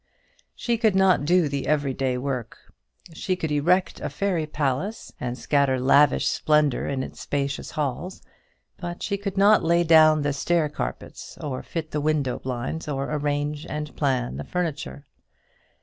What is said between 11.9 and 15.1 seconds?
the window blinds, or arrange the planned furniture.